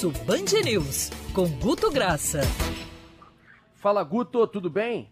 Pulso 0.00 0.12
Band 0.24 0.62
News, 0.64 1.10
com 1.34 1.48
Guto 1.58 1.90
Graça. 1.90 2.40
Fala, 3.74 4.04
Guto, 4.04 4.46
tudo 4.46 4.70
bem? 4.70 5.10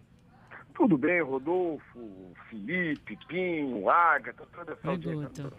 Tudo 0.74 0.96
bem, 0.96 1.20
Rodolfo, 1.22 2.32
Felipe, 2.48 3.18
Pinho, 3.26 3.90
Agatha, 3.90 4.46
toda 4.54 4.74
essa 4.74 4.88
Oi, 4.88 4.96
Guto. 4.96 5.52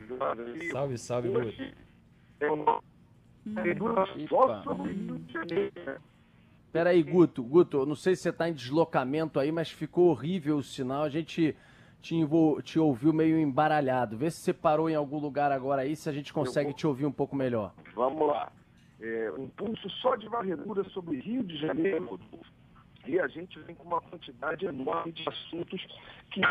Salve, 0.71 0.97
salve, 0.97 1.27
Guto. 1.27 1.45
Rio 4.85 5.20
de 5.20 5.34
Janeiro. 5.34 6.02
Peraí, 6.71 7.03
Guto, 7.03 7.44
Guto, 7.44 7.85
não 7.85 7.95
sei 7.95 8.16
se 8.16 8.21
você 8.21 8.31
tá 8.31 8.48
em 8.48 8.53
deslocamento 8.53 9.41
aí, 9.41 9.52
mas 9.52 9.70
ficou 9.70 10.07
horrível 10.09 10.55
o 10.55 10.63
sinal. 10.63 11.03
A 11.03 11.09
gente 11.09 11.53
te, 12.02 12.16
envol- 12.16 12.62
te 12.62 12.80
ouviu 12.80 13.12
meio 13.12 13.38
embaralhado. 13.38 14.16
Vê 14.17 14.31
se 14.31 14.39
você 14.39 14.53
parou 14.53 14.89
em 14.89 14.95
algum 14.95 15.20
lugar 15.20 15.52
agora 15.52 15.81
aí, 15.81 15.98
se 15.98 16.07
a 16.09 16.13
gente 16.13 16.31
consegue 16.31 16.70
vou- 16.70 16.77
te 16.77 16.88
ouvir 16.88 17.05
um 17.05 17.12
pouco 17.12 17.35
melhor. 17.35 17.73
Vamos 17.94 18.25
lá. 18.25 18.49
É, 18.99 19.31
um 19.37 19.47
pulso 19.49 19.89
só 20.01 20.15
de 20.15 20.27
varredura 20.27 20.83
sobre 20.89 21.19
Rio 21.19 21.43
de 21.43 21.57
Janeiro, 21.57 22.05
Rodolfo. 22.05 22.51
E 23.05 23.20
a 23.20 23.27
gente 23.27 23.59
vem 23.59 23.75
com 23.75 23.83
uma 23.83 24.01
quantidade 24.01 24.65
enorme 24.65 25.11
de 25.11 25.23
assuntos 25.27 25.85
que. 26.31 26.41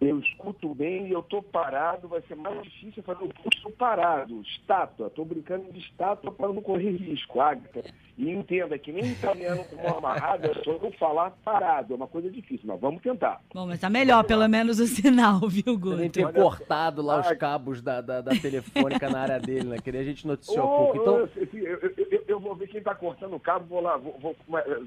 Eu 0.00 0.20
escuto 0.20 0.72
bem 0.76 1.08
e 1.08 1.12
eu 1.12 1.22
tô 1.24 1.42
parado, 1.42 2.06
vai 2.06 2.20
ser 2.22 2.36
mais 2.36 2.62
difícil 2.62 3.02
fazer 3.02 3.24
o 3.24 3.28
pulso 3.34 3.68
parado. 3.76 4.40
Estátua, 4.42 5.10
tô 5.10 5.24
brincando 5.24 5.72
de 5.72 5.80
estátua 5.80 6.30
para 6.30 6.48
não 6.52 6.62
correr 6.62 6.92
risco, 6.92 7.40
Agatha. 7.40 7.82
E 8.16 8.30
entenda 8.30 8.78
que 8.78 8.92
nem 8.92 9.10
italiano 9.12 9.64
com 9.64 9.76
mão 9.76 9.98
amarrada, 9.98 10.48
é 10.50 10.54
só 10.62 10.70
eu 10.72 10.92
falar 10.98 11.30
parado, 11.44 11.92
é 11.92 11.96
uma 11.96 12.06
coisa 12.06 12.30
difícil, 12.30 12.66
mas 12.66 12.80
vamos 12.80 13.02
tentar. 13.02 13.40
Bom, 13.52 13.66
mas 13.66 13.80
tá 13.80 13.90
melhor, 13.90 14.22
pelo 14.24 14.46
menos 14.48 14.78
o 14.78 14.86
sinal, 14.86 15.40
viu, 15.48 15.76
Nem 15.96 16.08
ter 16.10 16.22
Guto? 16.26 16.34
cortado 16.40 17.02
lá 17.02 17.20
os 17.20 17.32
cabos 17.32 17.82
da, 17.82 18.00
da, 18.00 18.20
da 18.20 18.36
telefônica 18.36 19.08
na 19.10 19.20
área 19.20 19.40
dele, 19.40 19.64
né? 19.68 19.78
Que 19.82 19.90
nem 19.90 20.00
a 20.00 20.04
gente 20.04 20.26
noticiou 20.26 20.64
Ô, 20.64 20.76
pouco. 20.76 20.96
Então, 20.96 21.18
eu, 21.52 21.78
eu- 21.80 21.92
eu- 22.10 22.24
eu 22.28 22.40
vou 22.40 22.54
ver 22.54 22.68
quem 22.68 22.78
está 22.78 22.94
cortando 22.94 23.34
o 23.34 23.40
cabo, 23.40 23.66
vou 23.66 23.80
lá, 23.80 23.96
vou, 23.96 24.16
vou 24.20 24.36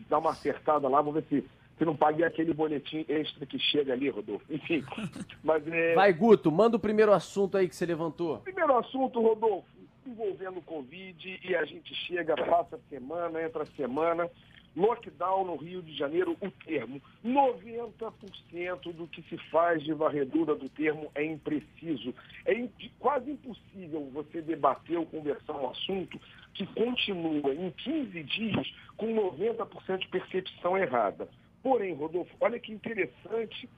dar 0.09 0.19
uma 0.19 0.31
acertada 0.31 0.88
lá, 0.88 1.01
vou 1.01 1.11
ver 1.13 1.23
se, 1.29 1.43
se 1.81 1.86
não 1.86 1.96
paguei 1.96 2.24
aquele 2.24 2.53
boletim 2.53 3.03
extra 3.09 3.44
que 3.44 3.58
chega 3.58 3.94
ali, 3.94 4.08
Rodolfo. 4.08 4.46
Enfim, 4.47 4.84
mas 5.44 5.68
é, 5.68 5.96
vai, 5.96 6.14
Guto, 6.14 6.52
manda 6.52 6.78
o 6.78 6.80
primeiro 6.80 7.12
assunto 7.12 7.58
aí 7.58 7.68
que 7.68 7.75
você 7.75 7.88
levantou. 7.88 8.38
Primeiro 8.42 8.78
assunto, 8.78 9.19
Rodolfo, 9.19 9.66
envolvendo 10.06 10.59
o 10.59 10.62
Covid, 10.62 11.40
e 11.44 11.56
a 11.56 11.66
gente 11.66 11.96
chega, 12.06 12.36
passa 12.36 12.75
a 12.75 12.80
semana, 12.88 13.41
entra 13.41 13.64
a 13.64 13.66
semana, 13.66 14.30
lockdown 14.75 15.44
no 15.44 15.56
Rio 15.56 15.81
de 15.81 15.97
Janeiro, 15.97 16.38
o 16.40 16.52
termo. 16.52 17.02
90% 17.25 18.94
do 18.94 19.08
que 19.08 19.24
se 19.24 19.38
faz 19.50 19.81
de 19.81 19.91
varredura 19.91 20.53
do 20.53 20.70
termo 20.70 21.09
é 21.16 21.25
impreciso. 21.25 22.14
É 22.46 22.53
quase 23.00 23.32
impossível 23.32 24.08
você 24.14 24.40
debater 24.40 25.00
ou 25.00 25.05
conversar 25.08 25.53
um 25.53 25.67
assunto 25.67 26.22
que 26.53 26.67
continua 26.67 27.55
em 27.55 27.72
15 27.72 28.22
dias 28.22 28.72
com 28.97 29.08
90% 29.16 29.97
de 29.97 30.08
percepção 30.09 30.78
errada. 30.78 31.28
Porém, 31.63 31.93
Rodolfo, 31.93 32.35
olha 32.40 32.59
que 32.59 32.72
interessante 32.72 33.69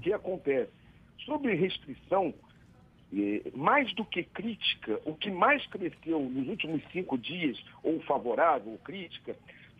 que 0.00 0.12
acontece. 0.12 0.70
Sobre 1.24 1.54
restrição, 1.54 2.34
mais 3.54 3.92
do 3.94 4.04
que 4.04 4.24
crítica, 4.24 5.00
o 5.04 5.14
que 5.14 5.30
mais 5.30 5.66
cresceu 5.66 6.20
nos 6.20 6.48
últimos 6.48 6.82
cinco 6.92 7.16
dias, 7.16 7.62
ou 7.82 8.00
favorável 8.00 8.72
ou 8.72 8.78
crítica, 8.78 9.36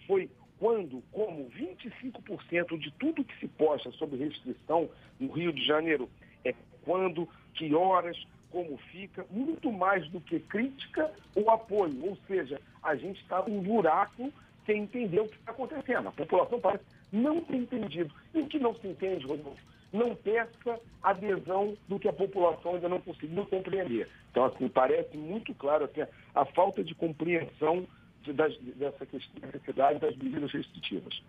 foi 0.07 0.31
quando, 0.59 1.03
como 1.13 1.51
25% 1.51 2.79
de 2.79 2.91
tudo 2.93 3.25
que 3.25 3.39
se 3.39 3.49
posta 3.49 3.91
sobre 3.93 4.25
restrição 4.25 4.89
no 5.19 5.33
Rio 5.33 5.53
de 5.53 5.65
Janeiro 5.65 6.09
é 6.45 6.55
quando, 6.85 7.29
que 7.55 7.75
horas, 7.75 8.17
como 8.51 8.77
fica, 8.93 9.27
muito 9.31 9.73
mais 9.73 10.09
do 10.11 10.21
que 10.21 10.39
crítica 10.39 11.13
ou 11.35 11.51
apoio. 11.51 12.05
Ou 12.05 12.17
seja, 12.29 12.61
a 12.83 12.95
gente 12.95 13.21
está 13.21 13.43
num 13.43 13.61
buraco 13.61 14.33
sem 14.65 14.83
entender 14.83 15.21
o 15.21 15.29
que 15.29 15.37
está 15.37 15.53
acontecendo. 15.53 16.09
A 16.09 16.13
população 16.13 16.61
parece 16.61 16.85
não 17.15 17.41
ter 17.41 17.57
entendido. 17.57 18.15
E 18.35 18.41
o 18.41 18.47
que 18.47 18.59
não 18.59 18.75
se 18.75 18.89
entende, 18.89 19.27
Rodolfo? 19.27 19.75
não 19.95 20.15
peça 20.17 20.81
adesão 21.01 21.77
do 21.89 22.01
que 22.01 22.09
a 22.09 22.13
população 22.13 22.75
ainda 22.75 22.89
não 22.89 23.01
conseguiu 23.01 23.47
compreender. 23.47 24.09
Então, 24.31 24.45
assim, 24.45 24.69
parece 24.69 25.17
muito 25.17 25.55
claro 25.55 25.85
assim, 25.85 26.03
a 26.35 26.45
falta 26.45 26.83
de 26.83 26.95
compreensão 26.97 27.87
de, 28.23 28.33
das, 28.33 28.59
dessa 28.59 29.07
necessidade 29.41 30.01
das 30.01 30.17
medidas 30.17 30.51
restritivas. 30.51 31.23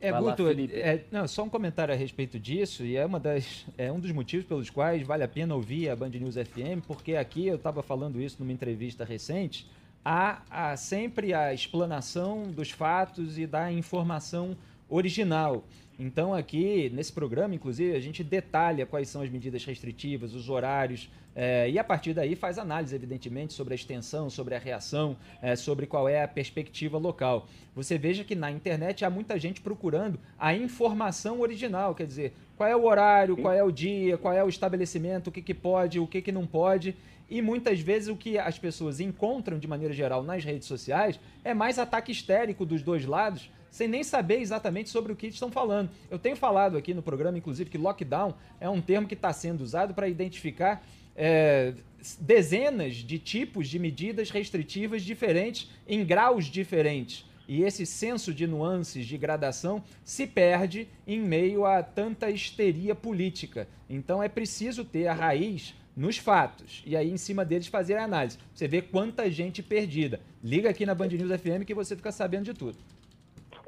É, 0.00 0.12
Vai 0.12 0.20
Guto, 0.20 0.44
lá, 0.44 0.52
é, 0.52 1.04
não, 1.10 1.26
só 1.26 1.42
um 1.42 1.48
comentário 1.48 1.92
a 1.92 1.96
respeito 1.96 2.38
disso, 2.38 2.84
e 2.84 2.96
é, 2.96 3.04
uma 3.04 3.20
das, 3.20 3.66
é 3.76 3.90
um 3.90 3.98
dos 3.98 4.10
motivos 4.12 4.46
pelos 4.46 4.70
quais 4.70 5.04
vale 5.04 5.22
a 5.24 5.28
pena 5.28 5.54
ouvir 5.54 5.88
a 5.88 5.96
Band 5.96 6.10
News 6.10 6.34
FM, 6.34 6.84
porque 6.86 7.14
aqui 7.16 7.46
eu 7.46 7.56
estava 7.56 7.82
falando 7.82 8.20
isso 8.20 8.36
numa 8.40 8.52
entrevista 8.52 9.04
recente, 9.04 9.68
há, 10.04 10.42
há 10.50 10.76
sempre 10.76 11.32
a 11.32 11.52
explanação 11.52 12.50
dos 12.50 12.70
fatos 12.70 13.38
e 13.38 13.46
da 13.46 13.70
informação 13.70 14.56
original. 14.92 15.64
Então, 15.98 16.34
aqui 16.34 16.90
nesse 16.92 17.12
programa, 17.12 17.54
inclusive, 17.54 17.94
a 17.94 18.00
gente 18.00 18.24
detalha 18.24 18.86
quais 18.86 19.08
são 19.08 19.22
as 19.22 19.30
medidas 19.30 19.64
restritivas, 19.64 20.34
os 20.34 20.48
horários, 20.48 21.08
é, 21.34 21.70
e 21.70 21.78
a 21.78 21.84
partir 21.84 22.12
daí 22.12 22.34
faz 22.34 22.58
análise, 22.58 22.94
evidentemente, 22.94 23.52
sobre 23.52 23.72
a 23.72 23.76
extensão, 23.76 24.28
sobre 24.28 24.54
a 24.54 24.58
reação, 24.58 25.16
é, 25.40 25.56
sobre 25.56 25.86
qual 25.86 26.08
é 26.08 26.22
a 26.22 26.28
perspectiva 26.28 26.98
local. 26.98 27.46
Você 27.74 27.96
veja 27.96 28.24
que 28.24 28.34
na 28.34 28.50
internet 28.50 29.04
há 29.04 29.10
muita 29.10 29.38
gente 29.38 29.60
procurando 29.60 30.18
a 30.38 30.54
informação 30.54 31.40
original, 31.40 31.94
quer 31.94 32.06
dizer, 32.06 32.34
qual 32.56 32.68
é 32.68 32.76
o 32.76 32.84
horário, 32.84 33.36
qual 33.36 33.54
é 33.54 33.62
o 33.62 33.70
dia, 33.70 34.18
qual 34.18 34.34
é 34.34 34.44
o 34.44 34.48
estabelecimento, 34.48 35.28
o 35.28 35.32
que, 35.32 35.40
que 35.40 35.54
pode, 35.54 35.98
o 35.98 36.06
que, 36.06 36.20
que 36.20 36.32
não 36.32 36.46
pode. 36.46 36.94
E 37.30 37.40
muitas 37.40 37.80
vezes 37.80 38.08
o 38.08 38.16
que 38.16 38.38
as 38.38 38.58
pessoas 38.58 39.00
encontram 39.00 39.58
de 39.58 39.66
maneira 39.66 39.94
geral 39.94 40.22
nas 40.22 40.44
redes 40.44 40.68
sociais 40.68 41.18
é 41.42 41.54
mais 41.54 41.78
ataque 41.78 42.12
histérico 42.12 42.66
dos 42.66 42.82
dois 42.82 43.06
lados, 43.06 43.50
sem 43.72 43.88
nem 43.88 44.04
saber 44.04 44.38
exatamente 44.38 44.90
sobre 44.90 45.12
o 45.12 45.16
que 45.16 45.26
estão 45.26 45.50
falando. 45.50 45.90
Eu 46.10 46.18
tenho 46.18 46.36
falado 46.36 46.76
aqui 46.76 46.92
no 46.92 47.02
programa, 47.02 47.38
inclusive, 47.38 47.70
que 47.70 47.78
lockdown 47.78 48.34
é 48.60 48.68
um 48.68 48.82
termo 48.82 49.08
que 49.08 49.14
está 49.14 49.32
sendo 49.32 49.62
usado 49.62 49.94
para 49.94 50.06
identificar 50.06 50.84
é, 51.16 51.72
dezenas 52.20 52.96
de 52.96 53.18
tipos 53.18 53.66
de 53.68 53.78
medidas 53.78 54.30
restritivas 54.30 55.02
diferentes 55.02 55.70
em 55.88 56.04
graus 56.04 56.44
diferentes. 56.44 57.24
E 57.48 57.62
esse 57.62 57.86
senso 57.86 58.32
de 58.32 58.46
nuances, 58.46 59.06
de 59.06 59.16
gradação, 59.16 59.82
se 60.04 60.26
perde 60.26 60.86
em 61.06 61.18
meio 61.18 61.64
a 61.64 61.82
tanta 61.82 62.30
histeria 62.30 62.94
política. 62.94 63.66
Então 63.88 64.22
é 64.22 64.28
preciso 64.28 64.84
ter 64.84 65.06
a 65.06 65.14
raiz 65.14 65.74
nos 65.96 66.16
fatos 66.16 66.82
e 66.86 66.96
aí 66.96 67.10
em 67.10 67.16
cima 67.16 67.44
deles 67.44 67.66
fazer 67.68 67.94
a 67.94 68.04
análise. 68.04 68.38
Você 68.54 68.68
vê 68.68 68.82
quanta 68.82 69.30
gente 69.30 69.62
perdida. 69.62 70.20
Liga 70.44 70.68
aqui 70.68 70.84
na 70.84 70.94
Band 70.94 71.08
News 71.08 71.40
FM 71.40 71.64
que 71.66 71.74
você 71.74 71.96
fica 71.96 72.12
sabendo 72.12 72.44
de 72.44 72.54
tudo. 72.54 72.76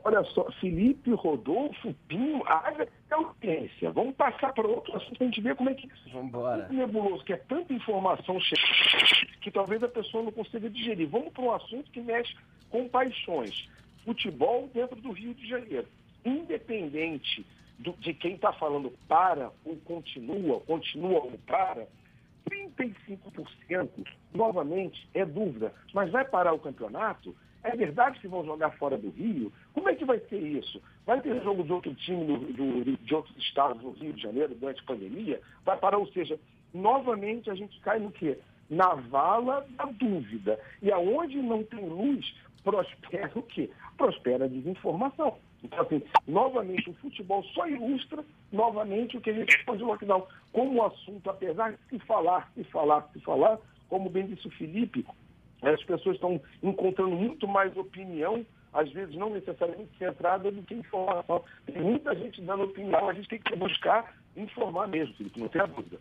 Olha 0.05 0.23
só, 0.25 0.45
Felipe, 0.61 1.11
Rodolfo, 1.13 1.95
Pinho, 2.07 2.43
haja 2.47 2.87
audiência. 3.11 3.91
Vamos 3.91 4.15
passar 4.15 4.53
para 4.53 4.69
outro 4.69 4.95
assunto 4.95 5.17
para 5.17 5.27
a 5.27 5.31
gente 5.31 5.41
ver 5.41 5.57
como 5.57 5.71
é 5.71 5.75
que 5.75 5.89
Vamos 6.13 6.29
embora. 6.29 6.69
é 6.71 6.73
nebuloso, 6.75 7.25
que 7.25 7.33
é 7.33 7.39
tanta 7.39 7.73
informação 7.73 8.39
que 9.41 9.51
talvez 9.51 9.83
a 9.83 9.89
pessoa 9.89 10.23
não 10.23 10.31
consiga 10.31 10.69
digerir. 10.69 11.09
Vamos 11.09 11.33
para 11.33 11.43
um 11.43 11.53
assunto 11.53 11.91
que 11.91 12.01
mexe 12.03 12.37
com 12.69 12.87
paixões. 12.87 13.67
Futebol 14.05 14.69
dentro 14.75 15.01
do 15.01 15.11
Rio 15.11 15.33
de 15.33 15.49
Janeiro. 15.49 15.89
Independente 16.23 17.47
do, 17.79 17.93
de 17.93 18.13
quem 18.13 18.35
está 18.35 18.53
falando 18.53 18.93
para 19.09 19.51
ou 19.65 19.77
continua, 19.87 20.61
continua 20.61 21.21
ou 21.21 21.39
para, 21.47 21.87
35% 22.51 23.89
novamente 24.35 25.09
é 25.15 25.25
dúvida. 25.25 25.73
Mas 25.95 26.11
vai 26.11 26.27
parar 26.27 26.53
o 26.53 26.59
campeonato? 26.59 27.35
É 27.65 27.75
verdade 27.75 28.21
que 28.21 28.29
vão 28.29 28.45
jogar 28.45 28.71
fora 28.73 28.99
do 28.99 29.09
Rio? 29.09 29.51
Como 29.73 29.89
é 29.89 29.95
que 29.95 30.05
vai 30.05 30.21
ser 30.29 30.39
isso? 30.39 30.83
Vai 31.07 31.19
ter 31.23 31.43
jogo 31.43 31.65
de 31.65 31.73
outro 31.73 31.95
time 31.95 32.27
do, 32.27 32.53
do, 32.53 32.97
de 32.99 33.15
outros 33.15 33.35
estados 33.39 33.83
no 33.83 33.93
Rio 33.93 34.13
de 34.13 34.23
Janeiro 34.23 34.55
durante 34.55 34.83
a 34.83 34.87
pandemia? 34.87 35.41
Vai 35.65 35.79
parar, 35.79 35.97
ou 35.97 36.07
seja, 36.09 36.39
novamente 36.75 37.51
a 37.51 37.55
gente 37.55 37.81
cai 37.81 37.99
no 37.99 38.13
quê? 38.13 38.39
Na 38.69 38.95
vala 38.95 39.67
da 39.79 39.87
dúvida. 39.87 40.61
E 40.83 40.93
aonde 40.93 41.41
não 41.41 41.65
tem 41.65 41.89
luz, 41.89 42.35
prospera 42.63 43.33
o 43.35 43.43
quê? 43.43 43.71
Prospera 43.97 44.45
a 44.45 44.49
desinformação. 44.49 45.39
Então, 45.63 45.81
assim, 45.81 46.03
novamente, 46.29 46.91
o 46.91 46.95
futebol 46.95 47.43
só 47.55 47.67
ilustra 47.67 48.23
novamente 48.53 49.17
o 49.17 49.21
que 49.23 49.31
a 49.31 49.33
gente 49.33 49.57
chama 49.65 49.79
de 49.79 49.85
lockdown. 49.85 50.27
Como 50.53 50.81
o 50.81 50.85
assunto, 50.85 51.31
apesar 51.31 51.73
de 51.73 51.79
se 51.89 51.99
falar, 52.01 52.53
se 52.55 52.63
falar, 52.65 53.09
se 53.15 53.21
falar, 53.21 53.59
como 53.89 54.11
bem 54.11 54.27
disse 54.27 54.47
o 54.47 54.51
Felipe, 54.51 55.07
as 55.71 55.83
pessoas 55.85 56.17
estão 56.17 56.41
encontrando 56.63 57.15
muito 57.15 57.47
mais 57.47 57.77
opinião, 57.77 58.45
às 58.73 58.91
vezes 58.93 59.15
não 59.15 59.31
necessariamente 59.31 59.97
centrada, 59.99 60.51
do 60.51 60.63
que 60.63 60.75
informação. 60.75 61.43
Tem 61.67 61.81
muita 61.81 62.15
gente 62.15 62.43
dando 62.43 62.65
opinião, 62.65 63.09
a 63.09 63.15
gente 63.15 63.29
tem 63.29 63.39
que 63.39 63.57
buscar 63.57 64.15
informar 64.37 64.89
mesmo, 64.89 65.15
Felipe, 65.15 65.41
não 65.41 65.49
tenha 65.49 65.67
dúvida. 65.67 65.99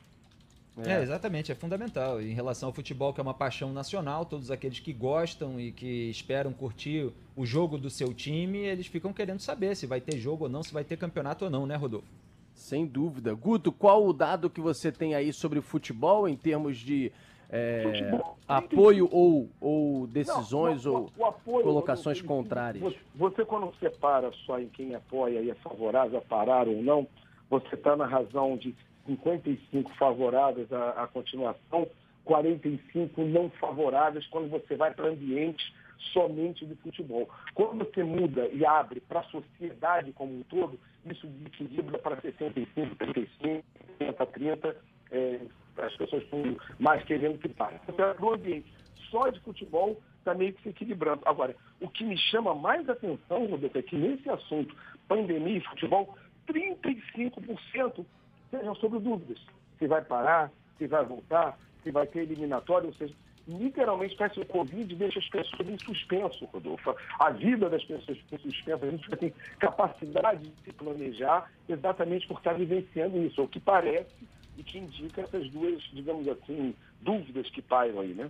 É. 0.77 0.94
é. 0.94 1.04
exatamente, 1.04 1.51
é 1.51 1.56
fundamental. 1.56 2.21
Em 2.21 2.33
relação 2.33 2.69
ao 2.69 2.74
futebol, 2.74 3.13
que 3.13 3.19
é 3.19 3.24
uma 3.24 3.33
paixão 3.33 3.71
nacional, 3.71 4.25
todos 4.25 4.50
aqueles 4.50 4.80
que 4.80 4.92
gostam 4.92 5.60
e 5.60 5.71
que 5.71 6.10
esperam 6.10 6.51
curtir 6.51 7.12
o 7.36 7.45
jogo 7.45 7.77
do 7.77 7.89
seu 7.89 8.13
time, 8.13 8.60
eles 8.60 8.88
ficam 8.88 9.13
querendo 9.13 9.39
saber 9.39 9.75
se 9.75 9.86
vai 9.86 10.01
ter 10.01 10.18
jogo 10.18 10.45
ou 10.45 10.50
não, 10.50 10.63
se 10.63 10.74
vai 10.74 10.83
ter 10.83 10.98
campeonato 10.98 11.45
ou 11.45 11.51
não, 11.51 11.65
né, 11.65 11.75
Rodolfo? 11.75 12.07
Sem 12.56 12.86
dúvida. 12.86 13.33
Guto, 13.33 13.71
qual 13.71 14.06
o 14.06 14.13
dado 14.13 14.50
que 14.50 14.62
você 14.62 14.92
tem 14.92 15.15
aí 15.15 15.33
sobre 15.33 15.60
futebol 15.62 16.27
em 16.27 16.36
termos 16.36 16.77
de 16.77 17.12
é, 17.55 18.09
apoio 18.47 19.07
ou, 19.11 19.47
ou 19.61 20.07
decisões 20.07 20.85
não, 20.85 20.94
o, 20.94 20.97
o, 21.05 21.11
o 21.17 21.25
apoio, 21.25 21.63
colocações 21.63 22.19
contrárias? 22.19 22.95
Você, 23.13 23.45
quando 23.45 23.71
separa 23.79 24.31
só 24.45 24.59
em 24.59 24.67
quem 24.69 24.95
apoia 24.95 25.39
e 25.39 25.51
é 25.51 25.55
favorável 25.55 26.17
a 26.17 26.21
parar 26.21 26.67
ou 26.67 26.81
não, 26.81 27.07
você 27.51 27.75
está 27.75 27.95
na 27.95 28.07
razão 28.07 28.57
de 28.57 28.75
55 29.05 29.94
favoráveis 30.00 30.73
à, 30.73 31.03
à 31.03 31.07
continuação, 31.07 31.88
45 32.25 33.21
não 33.21 33.51
favoráveis 33.51 34.25
quando 34.27 34.50
você 34.50 34.75
vai 34.75 34.91
para 34.91 35.09
ambientes 35.09 35.71
somente 36.11 36.65
de 36.65 36.73
futebol. 36.77 37.29
Quando 37.53 37.85
você 37.85 38.03
muda 38.03 38.47
e 38.47 38.65
abre 38.65 39.00
para 39.00 39.19
a 39.19 39.25
sociedade 39.25 40.11
como 40.13 40.39
um 40.39 40.44
todo, 40.44 40.79
isso 41.05 41.27
desequilibra 41.27 42.00
para 42.00 42.19
65, 42.19 42.95
35, 42.95 43.63
30, 44.00 44.25
30, 44.25 44.77
é, 45.11 45.39
as 45.78 45.96
pessoas 45.96 46.24
estão 46.24 46.58
mais 46.80 47.04
querendo 47.04 47.38
que 47.40 47.50
pare. 47.50 47.80
Então, 47.88 48.14
no 48.20 48.34
ambiente 48.34 48.72
só 49.10 49.30
de 49.30 49.40
futebol, 49.42 50.02
está 50.18 50.34
meio 50.34 50.54
que 50.54 50.64
se 50.64 50.70
equilibrando. 50.70 51.22
Agora, 51.25 51.56
o 51.80 51.88
que 51.88 52.04
me 52.04 52.18
chama 52.18 52.56
mais 52.56 52.88
atenção, 52.90 53.46
Roberto, 53.46 53.78
é 53.78 53.81
que 53.81 53.96
nesse 53.96 54.30
assunto, 54.30 54.75
pandemia 55.08 55.58
e 55.58 55.62
futebol, 55.62 56.18
35% 56.48 58.06
sejam 58.50 58.75
sobre 58.75 59.00
dúvidas. 59.00 59.40
Se 59.78 59.88
vai 59.88 60.02
parar, 60.02 60.52
se 60.78 60.88
vai 60.88 61.06
voltar, 61.06 61.58
se 61.84 61.92
vai 61.92 62.08
ter 62.08 62.22
eliminatório, 62.22 62.88
ou 62.88 62.94
seja, 62.94 63.13
literalmente 63.48 64.15
parece 64.15 64.36
que 64.36 64.42
o 64.42 64.46
Covid 64.46 64.96
deixa 64.96 65.20
as 65.20 65.30
pessoas 65.30 65.68
em 65.68 65.77
suspenso, 65.77 66.46
Rodolfo. 66.46 66.96
A 67.20 67.30
vida 67.30 67.70
das 67.70 67.84
pessoas 67.84 68.18
em 68.32 68.38
suspenso, 68.38 68.86
a 68.86 68.89
gente 68.89 69.10
vai 69.10 69.20
ter 69.20 69.34
capacidade 69.60 70.48
de 70.48 70.62
se 70.63 70.74
planejar 70.74 71.51
exatamente 71.68 72.27
por 72.27 72.38
estar 72.38 72.53
vivenciando 72.53 73.18
isso, 73.18 73.44
o 73.44 73.48
que 73.48 73.60
parece 73.60 74.15
e 74.57 74.63
que 74.63 74.77
indica 74.77 75.22
essas 75.22 75.50
duas, 75.50 75.81
digamos 75.93 76.27
assim, 76.27 76.75
dúvidas 77.01 77.50
que 77.50 77.62
pairam 77.62 78.01
aí, 78.01 78.13
né? 78.13 78.29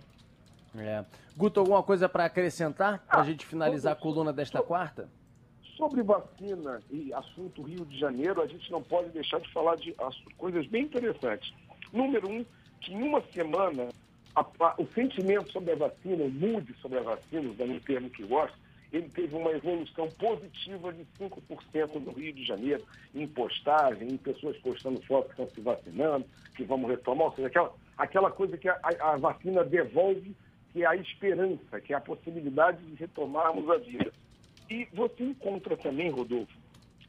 É. 0.76 1.04
Guto, 1.36 1.60
alguma 1.60 1.82
coisa 1.82 2.08
para 2.08 2.24
acrescentar 2.24 2.98
para 3.06 3.18
a 3.18 3.22
ah, 3.22 3.24
gente 3.24 3.46
finalizar 3.46 3.92
a 3.92 3.96
coluna 3.96 4.32
desta 4.32 4.62
quarta? 4.62 5.08
Sobre 5.76 6.02
vacina 6.02 6.80
e 6.90 7.12
assunto 7.12 7.62
Rio 7.62 7.84
de 7.84 7.98
Janeiro, 7.98 8.40
a 8.40 8.46
gente 8.46 8.70
não 8.70 8.82
pode 8.82 9.10
deixar 9.10 9.40
de 9.40 9.52
falar 9.52 9.76
de 9.76 9.94
coisas 10.36 10.66
bem 10.66 10.84
interessantes. 10.84 11.52
Número 11.92 12.28
um, 12.28 12.44
que 12.80 12.92
em 12.92 13.02
uma 13.02 13.22
semana 13.32 13.88
a, 14.34 14.40
a, 14.40 14.74
o 14.78 14.86
sentimento 14.94 15.52
sobre 15.52 15.72
a 15.72 15.76
vacina, 15.76 16.24
o 16.24 16.30
mood 16.30 16.74
sobre 16.80 16.98
a 16.98 17.02
vacina, 17.02 17.50
usando 17.50 17.72
um 17.72 17.80
termo 17.80 18.10
que 18.10 18.24
gosto, 18.24 18.56
ele 18.94 19.08
teve 19.08 19.34
uma 19.34 19.50
evolução 19.50 20.08
positiva 20.10 20.92
de 20.92 21.04
5% 21.18 21.94
no 21.94 22.12
Rio 22.12 22.32
de 22.32 22.44
Janeiro, 22.44 22.84
em 23.12 23.26
postagem, 23.26 24.06
em 24.08 24.16
pessoas 24.16 24.56
postando 24.58 25.02
fotos 25.02 25.34
que 25.34 25.42
estão 25.42 25.54
se 25.54 25.60
vacinando, 25.60 26.24
que 26.56 26.62
vamos 26.62 26.88
retomar, 26.88 27.26
ou 27.26 27.34
seja, 27.34 27.48
aquela, 27.48 27.74
aquela 27.98 28.30
coisa 28.30 28.56
que 28.56 28.68
a, 28.68 28.78
a 29.00 29.16
vacina 29.16 29.64
devolve, 29.64 30.36
que 30.72 30.84
é 30.84 30.86
a 30.86 30.94
esperança, 30.94 31.80
que 31.80 31.92
é 31.92 31.96
a 31.96 32.00
possibilidade 32.00 32.84
de 32.84 32.94
retomarmos 32.94 33.68
a 33.68 33.78
vida. 33.78 34.12
E 34.70 34.86
você 34.92 35.24
encontra 35.24 35.76
também, 35.76 36.10
Rodolfo, 36.10 36.56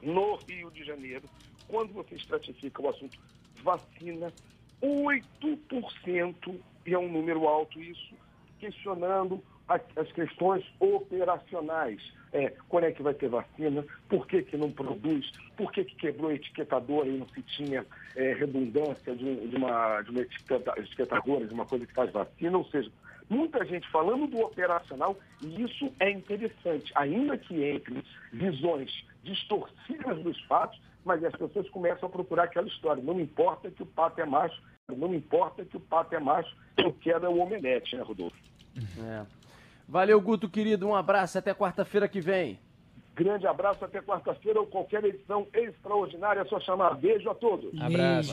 no 0.01 0.37
Rio 0.37 0.71
de 0.71 0.83
Janeiro, 0.83 1.29
quando 1.67 1.93
você 1.93 2.15
estratifica 2.15 2.81
o 2.81 2.89
assunto 2.89 3.19
vacina, 3.61 4.33
8%, 4.81 6.59
e 6.87 6.93
é 6.93 6.97
um 6.97 7.11
número 7.11 7.47
alto 7.47 7.79
isso, 7.79 8.15
questionando 8.59 9.43
as 9.67 10.11
questões 10.11 10.63
operacionais. 10.79 12.01
É, 12.33 12.53
quando 12.67 12.83
é 12.83 12.91
que 12.91 13.01
vai 13.01 13.13
ter 13.13 13.29
vacina? 13.29 13.85
Por 14.09 14.27
que, 14.27 14.43
que 14.43 14.57
não 14.57 14.69
produz? 14.69 15.31
Por 15.55 15.71
que, 15.71 15.85
que 15.85 15.95
quebrou 15.95 16.29
a 16.29 16.33
etiquetadora 16.33 17.07
e 17.07 17.17
não 17.17 17.27
se 17.29 17.41
tinha 17.43 17.85
é, 18.15 18.33
redundância 18.33 19.15
de, 19.15 19.47
de, 19.47 19.55
uma, 19.55 20.01
de 20.01 20.11
uma 20.11 20.21
etiquetadora, 20.21 21.47
de 21.47 21.53
uma 21.53 21.65
coisa 21.65 21.85
que 21.85 21.93
faz 21.93 22.11
vacina? 22.11 22.57
Ou 22.57 22.65
seja, 22.65 22.91
muita 23.29 23.63
gente 23.65 23.89
falando 23.89 24.27
do 24.27 24.41
operacional, 24.41 25.17
e 25.41 25.63
isso 25.63 25.91
é 25.99 26.09
interessante, 26.11 26.91
ainda 26.95 27.37
que 27.37 27.63
entre 27.63 28.03
visões 28.33 28.91
distorcidas 29.23 30.21
dos 30.21 30.39
fatos, 30.43 30.79
mas 31.05 31.23
as 31.23 31.33
pessoas 31.33 31.69
começam 31.69 32.09
a 32.09 32.11
procurar 32.11 32.43
aquela 32.43 32.67
história. 32.67 33.01
Não 33.01 33.19
importa 33.19 33.71
que 33.71 33.83
o 33.83 33.85
pato 33.85 34.19
é 34.19 34.25
macho, 34.25 34.61
não 34.89 35.13
importa 35.13 35.63
que 35.63 35.77
o 35.77 35.79
pato 35.79 36.13
é 36.13 36.19
macho, 36.19 36.53
eu 36.77 36.91
quero 36.93 37.25
é 37.25 37.29
o 37.29 37.39
omelete, 37.39 37.95
né, 37.95 38.03
Rodolfo? 38.03 38.35
É. 38.77 39.25
Valeu, 39.87 40.19
Guto, 40.19 40.49
querido. 40.49 40.87
Um 40.87 40.95
abraço. 40.95 41.37
Até 41.37 41.53
quarta-feira 41.53 42.07
que 42.07 42.19
vem. 42.19 42.59
Grande 43.15 43.47
abraço. 43.47 43.83
Até 43.85 44.01
quarta-feira 44.01 44.59
ou 44.59 44.67
qualquer 44.67 45.03
edição 45.03 45.47
extraordinária. 45.53 46.41
É 46.41 46.45
só 46.45 46.59
chamar. 46.59 46.95
Beijo 46.95 47.29
a 47.29 47.35
todos. 47.35 47.69
Abraço. 47.79 48.23